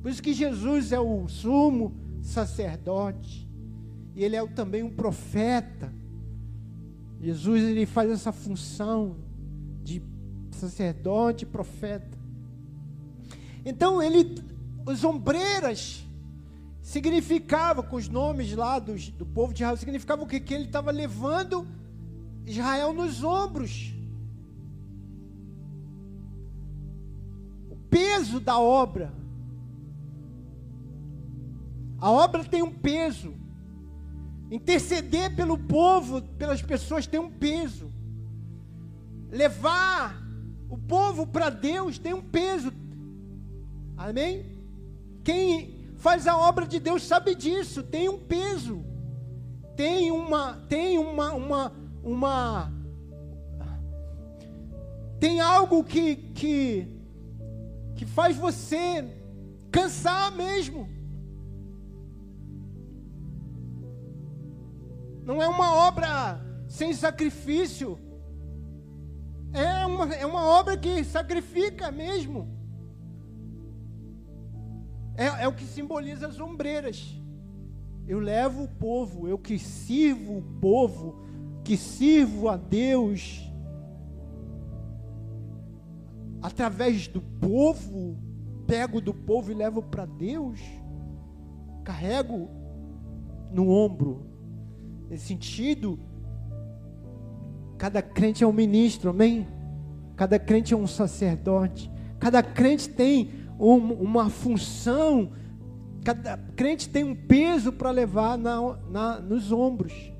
[0.01, 3.47] Por isso que Jesus é o sumo sacerdote,
[4.15, 5.93] e ele é também um profeta.
[7.19, 9.17] Jesus ele faz essa função
[9.83, 10.01] de
[10.51, 12.17] sacerdote, profeta.
[13.65, 14.35] Então ele,
[14.85, 16.05] os ombreiras
[16.81, 20.39] significava com os nomes lá dos, do povo de Israel, significava o que?
[20.39, 21.65] Que ele estava levando
[22.45, 23.93] Israel nos ombros.
[27.69, 29.13] O peso da obra.
[31.99, 33.33] A obra tem um peso.
[34.51, 37.91] Interceder pelo povo, pelas pessoas, tem um peso.
[39.31, 40.21] Levar
[40.69, 42.73] o povo para Deus tem um peso.
[43.95, 44.45] Amém?
[45.23, 48.83] Quem faz a obra de Deus sabe disso, tem um peso.
[49.75, 51.71] Tem uma tem uma uma
[52.03, 52.71] uma
[55.19, 56.87] tem algo que que
[57.95, 59.05] que faz você
[59.71, 60.87] cansar mesmo.
[65.23, 67.97] Não é uma obra sem sacrifício.
[69.53, 72.49] É uma, é uma obra que sacrifica mesmo.
[75.15, 77.21] É, é o que simboliza as ombreiras.
[78.07, 81.23] Eu levo o povo, eu que sirvo o povo,
[81.63, 83.41] que sirvo a Deus,
[86.41, 88.17] através do povo,
[88.67, 90.59] pego do povo e levo para Deus,
[91.83, 92.49] carrego
[93.51, 94.25] no ombro.
[95.09, 95.99] Nesse sentido,
[97.83, 99.45] Cada crente é um ministro, amém?
[100.15, 101.91] Cada crente é um sacerdote.
[102.17, 105.33] Cada crente tem um, uma função.
[106.01, 110.12] Cada crente tem um peso para levar na, na, nos ombros.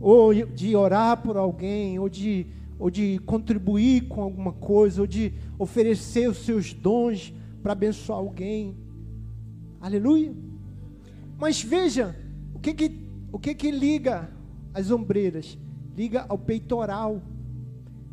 [0.00, 2.46] Ou de orar por alguém, ou de,
[2.78, 7.32] ou de contribuir com alguma coisa, ou de oferecer os seus dons
[7.62, 8.76] para abençoar alguém.
[9.80, 10.34] Aleluia.
[11.38, 12.16] Mas veja,
[12.54, 12.98] o que que,
[13.32, 14.30] o que, que liga
[14.76, 15.56] as ombreiras,
[15.96, 17.22] liga ao peitoral.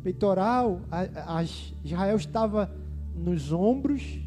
[0.02, 1.44] Peitoral, a, a
[1.84, 2.74] Israel estava
[3.14, 4.18] nos ombros,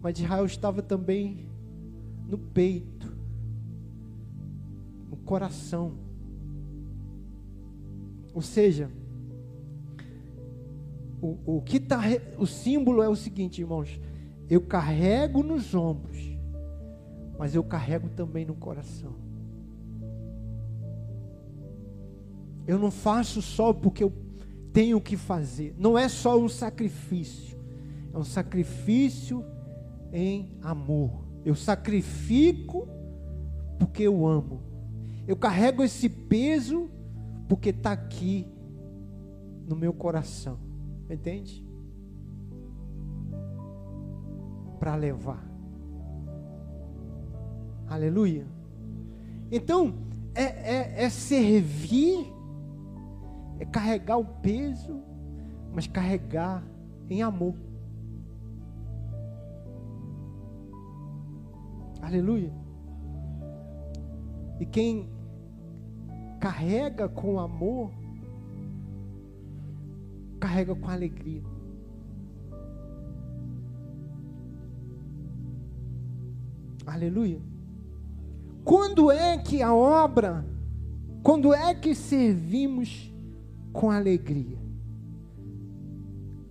[0.00, 1.46] mas Israel estava também
[2.26, 3.14] no peito,
[5.10, 5.92] no coração.
[8.38, 8.88] Ou seja,
[11.20, 12.00] o, o que tá,
[12.38, 14.00] o símbolo é o seguinte, irmãos:
[14.48, 16.38] eu carrego nos ombros,
[17.36, 19.16] mas eu carrego também no coração.
[22.64, 24.12] Eu não faço só porque eu
[24.72, 25.74] tenho que fazer.
[25.76, 27.58] Não é só um sacrifício,
[28.14, 29.44] é um sacrifício
[30.12, 31.24] em amor.
[31.44, 32.86] Eu sacrifico
[33.80, 34.62] porque eu amo.
[35.26, 36.88] Eu carrego esse peso
[37.48, 38.46] porque está aqui
[39.66, 40.58] no meu coração.
[41.08, 41.66] Entende?
[44.78, 45.42] Para levar.
[47.88, 48.46] Aleluia.
[49.50, 49.94] Então,
[50.34, 52.30] é, é, é servir,
[53.58, 55.02] é carregar o peso,
[55.72, 56.62] mas carregar
[57.08, 57.54] em amor.
[62.02, 62.52] Aleluia.
[64.60, 65.08] E quem
[66.38, 67.90] carrega com amor,
[70.40, 71.42] carrega com alegria.
[76.86, 77.40] Aleluia.
[78.64, 80.44] Quando é que a obra,
[81.22, 83.12] quando é que servimos
[83.72, 84.58] com alegria?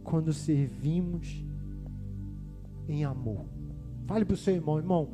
[0.03, 1.43] Quando servimos
[2.88, 3.45] em amor.
[4.05, 5.09] Fale para o seu irmão, irmão,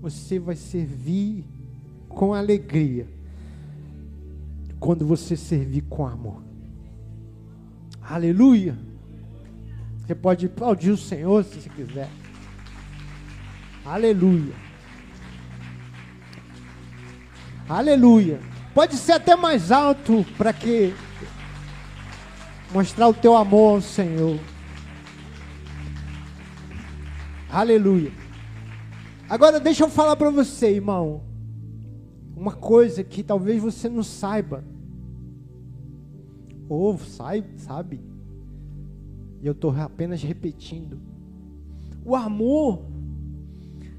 [0.00, 1.44] você vai servir
[2.08, 3.17] com alegria
[4.78, 6.42] quando você servir com amor.
[8.02, 8.76] Aleluia.
[9.98, 12.08] Você pode aplaudir o Senhor se você quiser.
[13.84, 14.54] Aleluia.
[17.68, 18.40] Aleluia.
[18.72, 20.94] Pode ser até mais alto para que
[22.72, 24.38] mostrar o teu amor ao Senhor.
[27.50, 28.12] Aleluia.
[29.28, 31.27] Agora deixa eu falar para você, irmão.
[32.38, 34.64] Uma coisa que talvez você não saiba.
[36.68, 38.00] Ou sabe, sabe.
[39.42, 41.00] E eu estou apenas repetindo.
[42.04, 42.84] O amor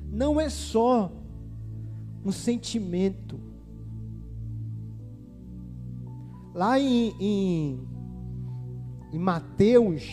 [0.10, 1.12] não é só
[2.24, 3.38] um sentimento.
[6.54, 7.88] Lá em, em,
[9.12, 10.04] em Mateus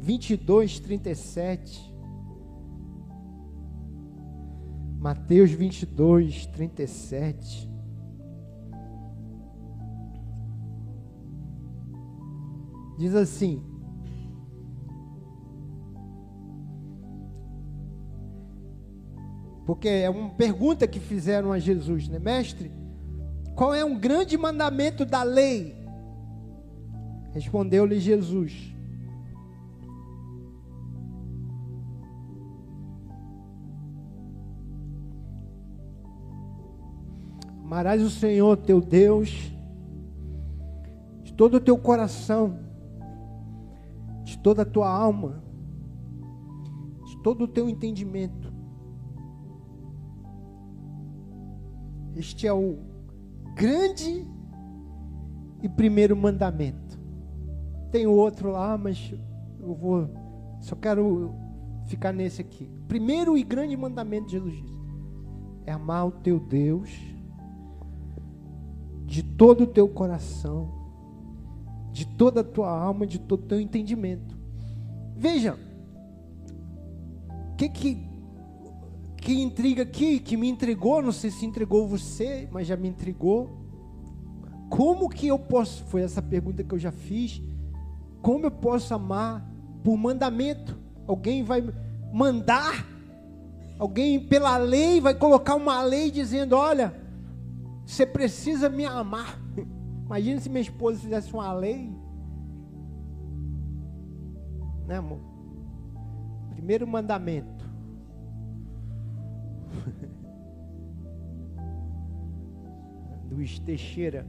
[0.00, 1.91] 22, 37.
[5.02, 7.68] Mateus 22, 37.
[12.96, 13.60] Diz assim:
[19.66, 22.70] Porque é uma pergunta que fizeram a Jesus, né, mestre?
[23.56, 25.74] Qual é um grande mandamento da lei?
[27.32, 28.71] Respondeu-lhe Jesus:
[37.72, 39.50] Amarás o Senhor teu Deus
[41.22, 42.58] de todo o teu coração,
[44.24, 45.42] de toda a tua alma,
[47.06, 48.52] de todo o teu entendimento.
[52.14, 52.76] Este é o
[53.54, 54.28] grande
[55.62, 57.00] e primeiro mandamento.
[57.90, 59.14] Tem outro lá, mas
[59.58, 60.10] eu vou
[60.60, 61.34] só quero
[61.86, 62.70] ficar nesse aqui.
[62.86, 64.78] Primeiro e grande mandamento de Jesus disse,
[65.64, 67.11] é amar o teu Deus
[69.12, 70.72] de todo o teu coração,
[71.92, 74.34] de toda a tua alma, de todo o teu entendimento.
[75.14, 75.54] Veja,
[77.58, 78.08] que que,
[79.18, 83.50] que intriga aqui, que me entregou, não sei se entregou você, mas já me entregou.
[84.70, 87.42] Como que eu posso, foi essa pergunta que eu já fiz,
[88.22, 89.46] como eu posso amar
[89.84, 90.74] por mandamento?
[91.06, 91.62] Alguém vai
[92.10, 92.88] mandar,
[93.78, 97.01] alguém pela lei vai colocar uma lei dizendo: olha,
[97.84, 99.36] você precisa me amar.
[100.06, 101.92] Imagina se minha esposa fizesse uma lei.
[104.86, 105.20] Né, amor?
[106.50, 107.68] Primeiro mandamento.
[113.28, 114.26] Dos Teixeira.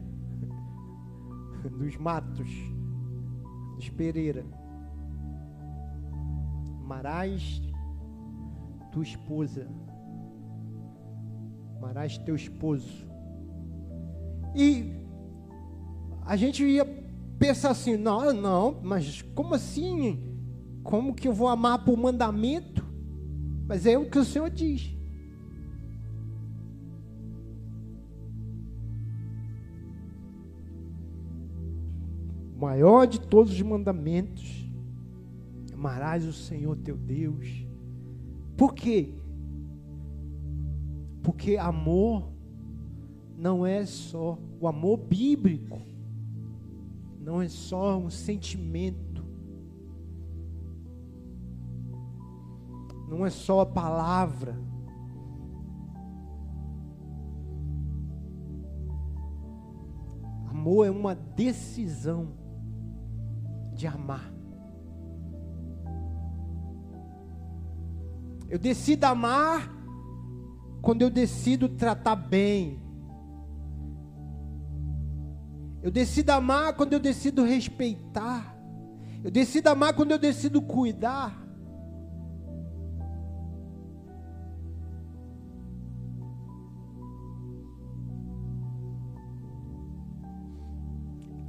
[1.77, 2.49] Dos Matos.
[3.75, 4.45] Dos Pereira.
[6.81, 7.61] Amarás
[8.91, 9.67] tua esposa.
[11.77, 13.12] Amarás teu esposo
[14.55, 14.91] e
[16.25, 16.85] a gente ia
[17.39, 20.19] pensar assim: não, não, mas como assim?
[20.83, 22.85] Como que eu vou amar por mandamento?
[23.67, 24.95] Mas é o que o Senhor diz.
[32.55, 34.69] O maior de todos os mandamentos,
[35.73, 37.65] amarás o Senhor teu Deus.
[38.57, 39.13] Por quê?
[41.21, 42.32] Porque amor
[43.35, 45.81] não é só o amor bíblico,
[47.19, 49.23] não é só um sentimento,
[53.07, 54.57] não é só a palavra.
[60.49, 62.29] Amor é uma decisão
[63.73, 64.33] de amar.
[68.49, 69.67] Eu decido amar
[70.81, 72.82] quando eu decido tratar bem,
[75.83, 78.55] eu decido amar quando eu decido respeitar.
[79.21, 81.37] Eu decido amar quando eu decido cuidar.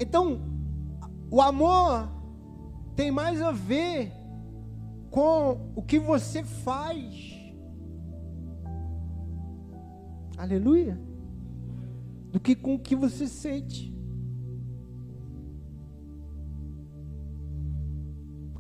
[0.01, 0.41] Então,
[1.31, 2.11] o amor
[2.97, 4.13] tem mais a ver
[5.13, 7.33] com o que você faz.
[10.37, 11.01] Aleluia.
[12.33, 13.94] Do que com o que você sente.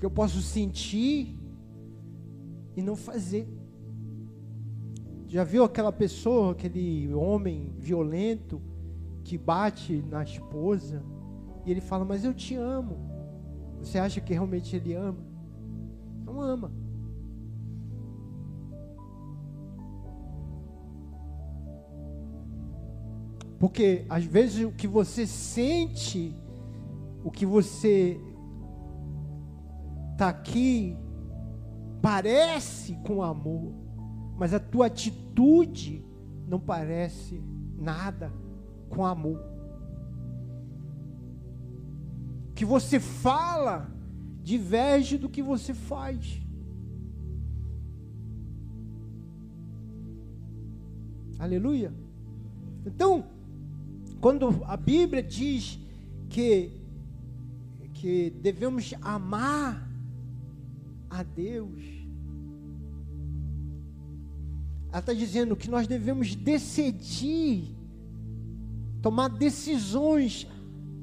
[0.05, 1.35] Porque eu posso sentir
[2.77, 3.49] e não fazer.
[5.27, 8.61] Já viu aquela pessoa, aquele homem violento
[9.25, 11.03] que bate na esposa
[11.65, 12.99] e ele fala: Mas eu te amo.
[13.79, 15.25] Você acha que realmente ele ama?
[16.23, 16.71] Não ama.
[23.59, 26.37] Porque às vezes o que você sente,
[27.25, 28.21] o que você
[30.15, 30.97] está aqui,
[32.01, 33.75] parece com amor,
[34.39, 36.05] mas a tua atitude
[36.47, 37.43] não parece
[37.77, 38.33] nada
[38.89, 39.41] com amor.
[42.55, 43.91] Que você fala
[44.41, 46.41] diverge do que você faz.
[51.41, 51.93] Aleluia.
[52.87, 53.25] Então,
[54.21, 55.81] quando a Bíblia diz
[56.29, 56.81] que
[57.95, 59.94] que devemos amar
[61.15, 61.81] a Deus,
[64.91, 67.77] ela está dizendo que nós devemos decidir,
[69.01, 70.47] tomar decisões,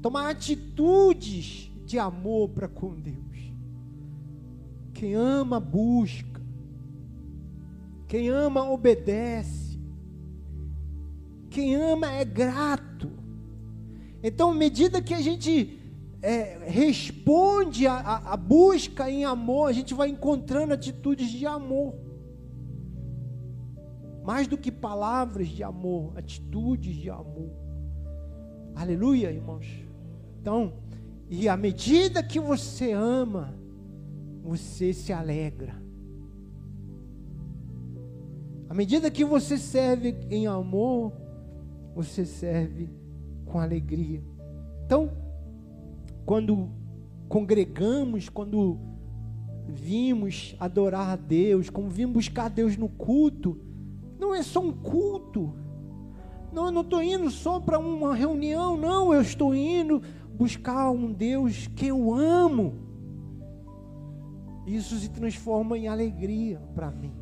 [0.02, 3.16] tomar atitudes de amor para com Deus.
[4.92, 6.42] Quem ama, busca.
[8.06, 9.80] Quem ama, obedece.
[11.48, 13.10] Quem ama é grato.
[14.22, 15.81] Então, à medida que a gente
[16.22, 21.94] é, responde a, busca em amor, a gente vai encontrando atitudes de amor.
[24.22, 27.50] Mais do que palavras de amor, atitudes de amor.
[28.76, 29.66] Aleluia, irmãos.
[30.40, 30.74] Então,
[31.28, 33.52] e à medida que você ama,
[34.44, 35.82] você se alegra.
[38.68, 41.12] À medida que você serve em amor,
[41.96, 42.88] você serve
[43.44, 44.22] com alegria.
[44.86, 45.10] Então,
[46.24, 46.68] quando
[47.28, 48.78] congregamos, quando
[49.66, 53.58] vimos adorar a Deus, quando vimos buscar Deus no culto,
[54.18, 55.54] não é só um culto.
[56.52, 60.02] Não, eu não estou indo só para uma reunião, não, eu estou indo
[60.34, 62.74] buscar um Deus que eu amo.
[64.66, 67.12] Isso se transforma em alegria para mim.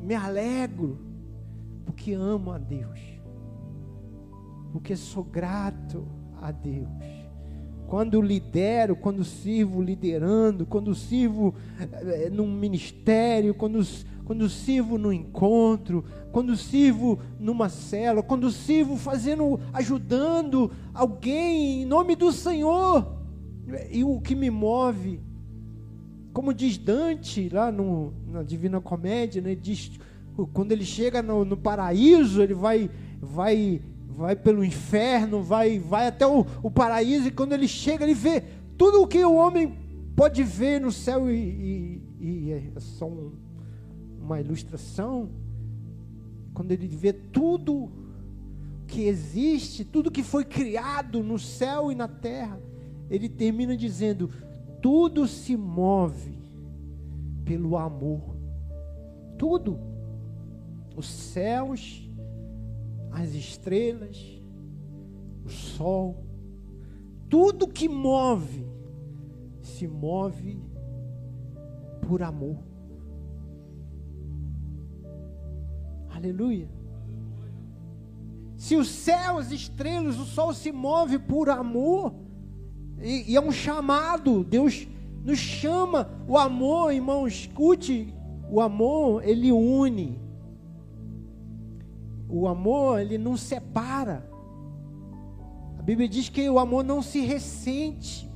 [0.00, 0.98] Me alegro
[1.84, 3.00] porque amo a Deus.
[4.72, 6.06] Porque sou grato
[6.40, 7.19] a Deus.
[7.90, 11.52] Quando lidero, quando sirvo liderando, quando sirvo
[12.06, 13.84] é, num ministério, quando,
[14.24, 22.14] quando sirvo no encontro, quando sirvo numa cela, quando sirvo fazendo, ajudando alguém em nome
[22.14, 23.12] do Senhor.
[23.90, 25.20] E o que me move
[26.32, 29.90] como diz Dante lá no, na Divina Comédia, né, diz,
[30.52, 32.88] quando ele chega no, no, paraíso, ele vai,
[33.20, 33.82] vai,
[34.20, 38.42] vai pelo inferno, vai, vai até o, o, paraíso, e quando ele chega, ele vê
[38.76, 39.74] tudo o que o homem
[40.14, 43.32] pode ver no céu, e, e, e é só um,
[44.20, 45.30] uma ilustração.
[46.52, 47.90] Quando ele vê tudo
[48.86, 52.60] que existe, tudo que foi criado no céu e na terra,
[53.08, 54.28] ele termina dizendo:
[54.82, 56.38] tudo se move
[57.46, 58.36] pelo amor.
[59.38, 59.80] Tudo.
[60.94, 62.09] Os céus,
[63.10, 64.40] as estrelas,
[65.44, 66.24] o sol,
[67.28, 68.66] tudo que move,
[69.62, 70.60] se move
[72.06, 72.58] por amor.
[76.08, 76.68] Aleluia.
[78.56, 82.14] Se os céus, as estrelas, o sol se move por amor,
[83.00, 84.44] e, e é um chamado.
[84.44, 84.86] Deus
[85.24, 86.10] nos chama.
[86.28, 88.12] O amor, irmão, escute.
[88.50, 90.20] O amor, ele une.
[92.30, 94.30] O amor, ele não separa.
[95.78, 98.30] A Bíblia diz que o amor não se ressente.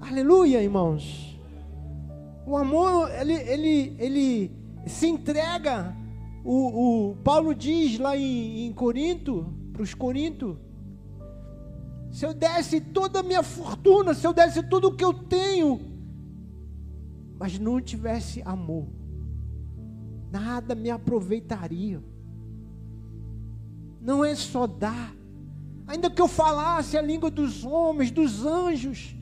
[0.00, 1.38] Aleluia, irmãos.
[2.44, 4.50] O amor, ele, ele, ele
[4.86, 5.96] se entrega.
[6.44, 10.58] O, o Paulo diz lá em, em Corinto, para os Corinto,
[12.10, 15.91] se eu desse toda a minha fortuna, se eu desse tudo o que eu tenho,
[17.42, 18.86] mas não tivesse amor,
[20.30, 22.00] nada me aproveitaria.
[24.00, 25.12] Não é só dar,
[25.84, 29.16] ainda que eu falasse a língua dos homens, dos anjos,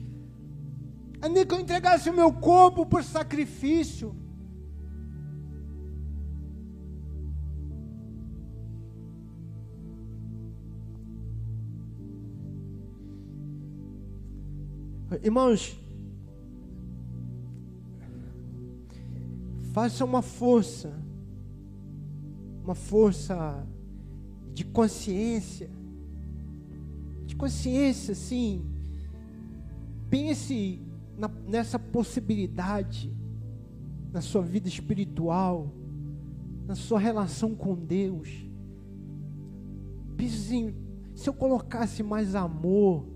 [1.19, 4.15] ainda que eu entregasse o meu corpo por sacrifício,
[15.23, 15.77] Irmãos,
[19.71, 20.93] faça uma força,
[22.63, 23.65] uma força
[24.53, 25.69] de consciência,
[27.25, 28.65] de consciência, sim.
[30.09, 30.81] Pense
[31.17, 33.15] na, nessa possibilidade
[34.11, 35.73] na sua vida espiritual,
[36.67, 38.29] na sua relação com Deus.
[40.17, 40.75] Pense assim,
[41.15, 43.07] se eu colocasse mais amor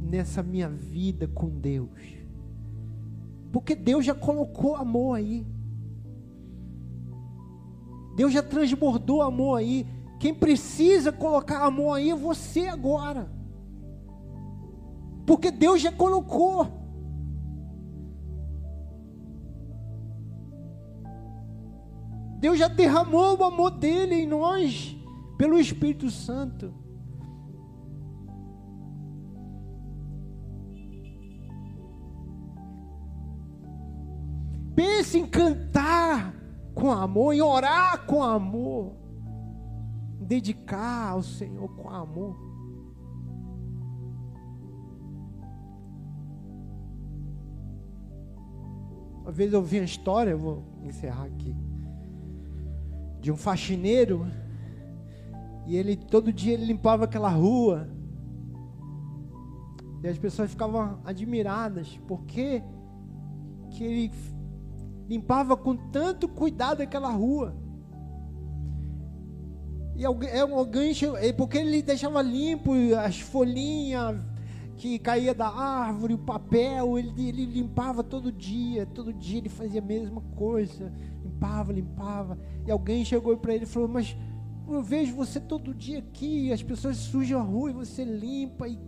[0.00, 2.19] nessa minha vida com Deus.
[3.52, 5.46] Porque Deus já colocou amor aí.
[8.14, 9.86] Deus já transbordou amor aí.
[10.18, 13.30] Quem precisa colocar amor aí é você agora.
[15.26, 16.80] Porque Deus já colocou.
[22.38, 24.96] Deus já derramou o amor dele em nós,
[25.36, 26.72] pelo Espírito Santo.
[34.74, 36.34] Pense em cantar
[36.74, 38.94] com amor, em orar com amor,
[40.20, 42.36] dedicar ao Senhor com amor.
[49.22, 51.54] Uma vez eu vi uma história, eu vou encerrar aqui,
[53.20, 54.26] de um faxineiro,
[55.66, 57.88] e ele todo dia ele limpava aquela rua,
[60.02, 62.62] e as pessoas ficavam admiradas, porque
[63.70, 64.10] que ele
[65.10, 67.56] limpava com tanto cuidado aquela rua.
[69.96, 72.72] E alguém, é é porque ele deixava limpo
[73.04, 74.20] as folhinhas
[74.76, 79.80] que caía da árvore, o papel, ele, ele limpava todo dia, todo dia ele fazia
[79.80, 80.92] a mesma coisa,
[81.24, 82.38] limpava, limpava.
[82.64, 84.16] E alguém chegou para ele e falou: Mas
[84.68, 88.78] eu vejo você todo dia aqui, as pessoas sujam a rua e você limpa e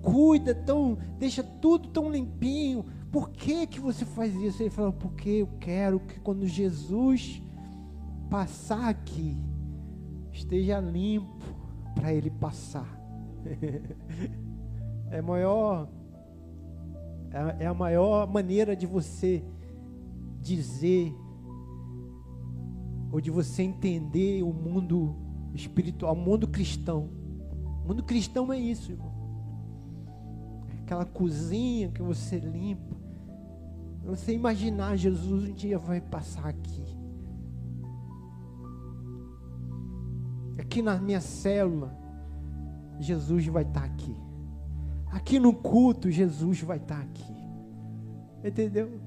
[0.00, 2.84] cuida, tão, deixa tudo tão limpinho.
[3.12, 4.62] Por que, que você faz isso?
[4.62, 7.42] Ele falou, porque eu quero que quando Jesus
[8.30, 9.36] passar aqui,
[10.32, 11.44] esteja limpo
[11.94, 12.88] para ele passar.
[15.10, 15.88] é maior
[17.32, 19.44] é, é a maior maneira de você
[20.40, 21.14] dizer
[23.10, 25.14] ou de você entender o mundo
[25.54, 27.10] espiritual, o mundo cristão.
[27.84, 29.12] O mundo cristão é isso, irmão.
[30.70, 32.91] É aquela cozinha que você limpa,
[34.04, 36.82] você imaginar, Jesus um dia vai passar aqui.
[40.58, 41.96] Aqui na minha célula,
[42.98, 44.16] Jesus vai estar aqui.
[45.06, 47.32] Aqui no culto, Jesus vai estar aqui.
[48.44, 49.00] Entendeu?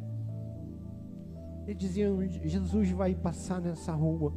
[1.68, 4.34] Eles diziam: Jesus vai passar nessa rua.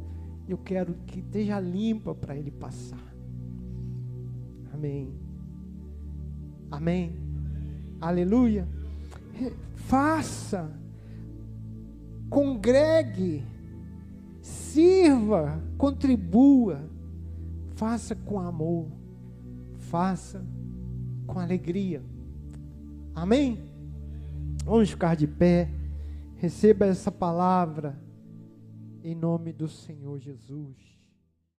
[0.47, 3.15] Eu quero que esteja limpa para ele passar.
[4.73, 5.13] Amém.
[6.71, 7.15] Amém.
[8.01, 8.67] Aleluia
[9.89, 10.71] faça,
[12.29, 13.43] congregue,
[14.39, 16.87] sirva, contribua,
[17.71, 18.85] faça com amor,
[19.79, 20.45] faça
[21.25, 22.03] com alegria.
[23.15, 23.57] Amém?
[24.63, 25.67] Vamos ficar de pé.
[26.37, 27.99] Receba essa palavra
[29.03, 30.88] em nome do Senhor Jesus.